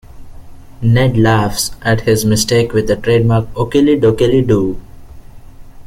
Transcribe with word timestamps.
Ned 0.81 1.15
laughs 1.15 1.73
at 1.83 2.01
his 2.01 2.25
mistake 2.25 2.73
with 2.73 2.89
a 2.89 2.95
trademark 2.95 3.45
okely 3.55 4.01
dokely 4.01 4.41
do! 4.47 4.81